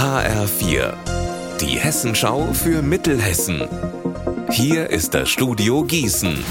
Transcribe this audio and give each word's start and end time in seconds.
HR4, 0.00 0.94
die 1.60 1.78
Hessenschau 1.78 2.54
für 2.54 2.80
Mittelhessen. 2.80 3.68
Hier 4.50 4.88
ist 4.88 5.12
das 5.12 5.28
Studio 5.28 5.84
Gießen. 5.84 6.42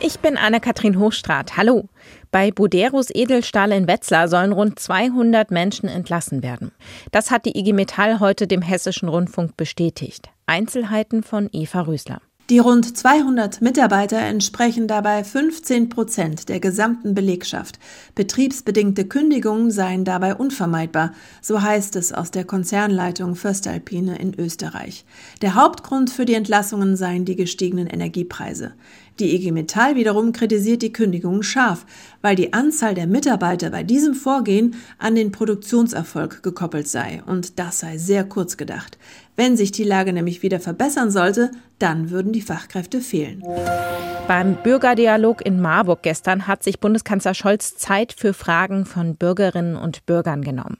Ich 0.00 0.18
bin 0.18 0.36
Anne-Kathrin 0.36 0.98
Hochstrat. 0.98 1.56
Hallo. 1.56 1.88
Bei 2.32 2.50
Buderus 2.50 3.10
Edelstahl 3.14 3.70
in 3.70 3.86
Wetzlar 3.86 4.26
sollen 4.26 4.50
rund 4.50 4.80
200 4.80 5.52
Menschen 5.52 5.88
entlassen 5.88 6.42
werden. 6.42 6.72
Das 7.12 7.30
hat 7.30 7.44
die 7.44 7.56
IG 7.56 7.72
Metall 7.72 8.18
heute 8.18 8.48
dem 8.48 8.62
Hessischen 8.62 9.08
Rundfunk 9.08 9.56
bestätigt. 9.56 10.28
Einzelheiten 10.46 11.22
von 11.22 11.48
Eva 11.52 11.82
Rösler. 11.82 12.20
Die 12.50 12.58
rund 12.58 12.96
200 12.96 13.62
Mitarbeiter 13.62 14.18
entsprechen 14.18 14.88
dabei 14.88 15.22
15 15.22 15.88
Prozent 15.88 16.48
der 16.48 16.58
gesamten 16.58 17.14
Belegschaft. 17.14 17.78
Betriebsbedingte 18.16 19.06
Kündigungen 19.06 19.70
seien 19.70 20.04
dabei 20.04 20.34
unvermeidbar, 20.34 21.12
so 21.40 21.62
heißt 21.62 21.94
es 21.94 22.12
aus 22.12 22.32
der 22.32 22.44
Konzernleitung 22.44 23.36
Föstalpine 23.36 24.18
in 24.18 24.38
Österreich. 24.38 25.04
Der 25.40 25.54
Hauptgrund 25.54 26.10
für 26.10 26.24
die 26.24 26.34
Entlassungen 26.34 26.96
seien 26.96 27.24
die 27.24 27.36
gestiegenen 27.36 27.86
Energiepreise. 27.86 28.72
Die 29.18 29.34
IG 29.34 29.52
Metall 29.52 29.94
wiederum 29.94 30.32
kritisiert 30.32 30.82
die 30.82 30.92
Kündigungen 30.92 31.42
scharf, 31.42 31.84
weil 32.22 32.34
die 32.34 32.52
Anzahl 32.52 32.94
der 32.94 33.06
Mitarbeiter 33.06 33.70
bei 33.70 33.82
diesem 33.82 34.14
Vorgehen 34.14 34.74
an 34.98 35.14
den 35.14 35.32
Produktionserfolg 35.32 36.42
gekoppelt 36.42 36.88
sei. 36.88 37.22
Und 37.26 37.58
das 37.58 37.80
sei 37.80 37.98
sehr 37.98 38.24
kurz 38.24 38.56
gedacht. 38.56 38.98
Wenn 39.36 39.56
sich 39.56 39.72
die 39.72 39.84
Lage 39.84 40.12
nämlich 40.12 40.42
wieder 40.42 40.60
verbessern 40.60 41.10
sollte, 41.10 41.50
dann 41.78 42.10
würden 42.10 42.32
die 42.32 42.42
Fachkräfte 42.42 43.00
fehlen. 43.00 43.42
Beim 44.28 44.56
Bürgerdialog 44.62 45.44
in 45.44 45.60
Marburg 45.60 46.02
gestern 46.02 46.46
hat 46.46 46.62
sich 46.62 46.80
Bundeskanzler 46.80 47.34
Scholz 47.34 47.76
Zeit 47.76 48.12
für 48.12 48.34
Fragen 48.34 48.86
von 48.86 49.16
Bürgerinnen 49.16 49.76
und 49.76 50.06
Bürgern 50.06 50.42
genommen. 50.42 50.78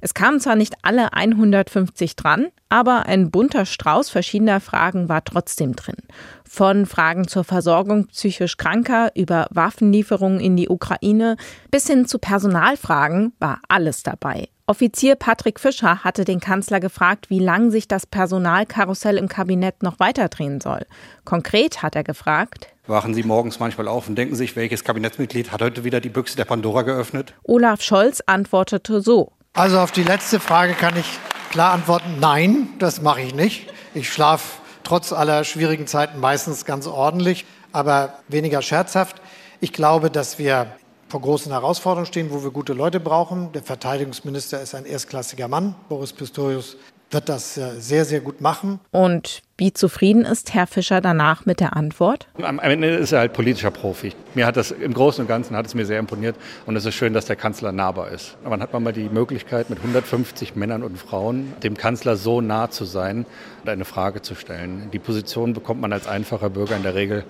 Es 0.00 0.14
kamen 0.14 0.40
zwar 0.40 0.56
nicht 0.56 0.74
alle 0.82 1.12
150 1.12 2.16
dran, 2.16 2.48
aber 2.68 3.06
ein 3.06 3.30
bunter 3.30 3.66
Strauß 3.66 4.10
verschiedener 4.10 4.60
Fragen 4.60 5.08
war 5.08 5.24
trotzdem 5.24 5.74
drin. 5.74 5.96
Von 6.44 6.86
Fragen 6.86 7.26
zur 7.26 7.44
Versorgung 7.44 8.06
psychisch 8.06 8.56
Kranker 8.56 9.10
über 9.14 9.46
Waffenlieferungen 9.50 10.40
in 10.40 10.56
die 10.56 10.68
Ukraine 10.68 11.36
bis 11.70 11.86
hin 11.86 12.06
zu 12.06 12.18
Personalfragen 12.18 13.32
war 13.38 13.60
alles 13.68 14.02
dabei. 14.02 14.48
Offizier 14.66 15.14
Patrick 15.14 15.58
Fischer 15.58 16.04
hatte 16.04 16.26
den 16.26 16.40
Kanzler 16.40 16.78
gefragt, 16.78 17.30
wie 17.30 17.38
lang 17.38 17.70
sich 17.70 17.88
das 17.88 18.04
Personalkarussell 18.06 19.16
im 19.16 19.26
Kabinett 19.26 19.82
noch 19.82 19.98
weiterdrehen 19.98 20.60
soll. 20.60 20.84
Konkret 21.24 21.82
hat 21.82 21.96
er 21.96 22.04
gefragt, 22.04 22.68
Wachen 22.86 23.12
Sie 23.12 23.22
morgens 23.22 23.60
manchmal 23.60 23.86
auf 23.86 24.08
und 24.08 24.16
denken 24.16 24.34
sich, 24.34 24.56
welches 24.56 24.82
Kabinettsmitglied 24.82 25.52
hat 25.52 25.60
heute 25.60 25.84
wieder 25.84 26.00
die 26.00 26.08
Büchse 26.08 26.36
der 26.36 26.46
Pandora 26.46 26.82
geöffnet? 26.82 27.34
Olaf 27.42 27.82
Scholz 27.82 28.22
antwortete 28.24 29.02
so. 29.02 29.32
Also 29.58 29.80
auf 29.80 29.90
die 29.90 30.04
letzte 30.04 30.38
Frage 30.38 30.74
kann 30.74 30.96
ich 30.96 31.18
klar 31.50 31.72
antworten, 31.72 32.18
nein, 32.20 32.68
das 32.78 33.02
mache 33.02 33.22
ich 33.22 33.34
nicht. 33.34 33.66
Ich 33.92 34.08
schlafe 34.08 34.62
trotz 34.84 35.12
aller 35.12 35.42
schwierigen 35.42 35.88
Zeiten 35.88 36.20
meistens 36.20 36.64
ganz 36.64 36.86
ordentlich, 36.86 37.44
aber 37.72 38.20
weniger 38.28 38.62
scherzhaft. 38.62 39.20
Ich 39.58 39.72
glaube, 39.72 40.12
dass 40.12 40.38
wir 40.38 40.68
vor 41.08 41.22
großen 41.22 41.50
Herausforderungen 41.50 42.06
stehen, 42.06 42.30
wo 42.30 42.44
wir 42.44 42.52
gute 42.52 42.72
Leute 42.72 43.00
brauchen. 43.00 43.50
Der 43.50 43.64
Verteidigungsminister 43.64 44.62
ist 44.62 44.76
ein 44.76 44.86
erstklassiger 44.86 45.48
Mann. 45.48 45.74
Boris 45.88 46.12
Pistorius 46.12 46.76
wird 47.10 47.28
das 47.28 47.54
sehr, 47.54 48.04
sehr 48.04 48.20
gut 48.20 48.40
machen. 48.40 48.80
Und 48.90 49.42
wie 49.56 49.72
zufrieden 49.72 50.24
ist 50.24 50.54
Herr 50.54 50.66
Fischer 50.66 51.00
danach 51.00 51.46
mit 51.46 51.60
der 51.60 51.74
Antwort? 51.76 52.28
Am 52.40 52.58
Ende 52.58 52.88
ist 52.88 53.12
er 53.12 53.20
halt 53.20 53.32
politischer 53.32 53.70
Profi. 53.70 54.12
Mir 54.34 54.46
hat 54.46 54.56
das 54.56 54.70
im 54.70 54.94
Großen 54.94 55.22
und 55.22 55.28
Ganzen 55.28 55.56
hat 55.56 55.66
es 55.66 55.74
mir 55.74 55.86
sehr 55.86 55.98
imponiert 55.98 56.36
und 56.66 56.76
es 56.76 56.84
ist 56.84 56.94
schön, 56.94 57.12
dass 57.12 57.26
der 57.26 57.36
Kanzler 57.36 57.72
nahbar 57.72 58.10
ist. 58.10 58.36
Aber 58.44 58.56
dann 58.56 58.62
hat 58.62 58.72
man 58.72 58.82
mal 58.82 58.92
die 58.92 59.08
Möglichkeit, 59.08 59.70
mit 59.70 59.78
150 59.78 60.54
Männern 60.54 60.82
und 60.82 60.98
Frauen 60.98 61.54
dem 61.62 61.76
Kanzler 61.76 62.16
so 62.16 62.40
nah 62.40 62.70
zu 62.70 62.84
sein 62.84 63.26
und 63.62 63.68
eine 63.68 63.84
Frage 63.84 64.22
zu 64.22 64.34
stellen. 64.34 64.90
Die 64.92 64.98
Position 64.98 65.54
bekommt 65.54 65.80
man 65.80 65.92
als 65.92 66.06
einfacher 66.06 66.50
Bürger 66.50 66.76
in 66.76 66.82
der 66.82 66.94
Regel 66.94 67.24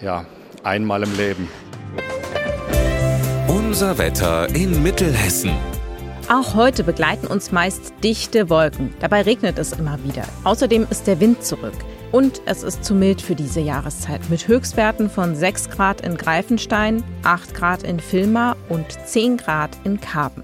ja 0.00 0.26
einmal 0.64 1.02
im 1.02 1.16
Leben. 1.16 1.48
Unser 3.48 3.96
Wetter 3.98 4.54
in 4.54 4.82
Mittelhessen. 4.82 5.52
Auch 6.32 6.54
heute 6.54 6.82
begleiten 6.82 7.26
uns 7.26 7.52
meist 7.52 7.92
dichte 8.02 8.48
Wolken. 8.48 8.94
Dabei 9.00 9.20
regnet 9.20 9.58
es 9.58 9.74
immer 9.74 10.02
wieder. 10.02 10.24
Außerdem 10.44 10.86
ist 10.88 11.06
der 11.06 11.20
Wind 11.20 11.44
zurück. 11.44 11.74
Und 12.10 12.40
es 12.46 12.62
ist 12.62 12.86
zu 12.86 12.94
mild 12.94 13.20
für 13.20 13.34
diese 13.34 13.60
Jahreszeit 13.60 14.30
mit 14.30 14.48
Höchstwerten 14.48 15.10
von 15.10 15.36
6 15.36 15.68
Grad 15.68 16.00
in 16.00 16.16
Greifenstein, 16.16 17.04
8 17.22 17.52
Grad 17.52 17.82
in 17.82 18.00
Vilma 18.10 18.56
und 18.70 18.86
10 19.04 19.36
Grad 19.36 19.76
in 19.84 20.00
Karben. 20.00 20.42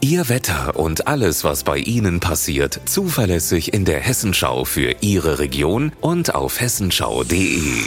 Ihr 0.00 0.30
Wetter 0.30 0.76
und 0.76 1.06
alles, 1.06 1.44
was 1.44 1.62
bei 1.62 1.76
Ihnen 1.76 2.18
passiert, 2.18 2.80
zuverlässig 2.86 3.74
in 3.74 3.84
der 3.84 4.00
Hessenschau 4.00 4.64
für 4.64 4.94
Ihre 5.02 5.40
Region 5.40 5.92
und 6.00 6.34
auf 6.34 6.58
hessenschau.de. 6.58 7.84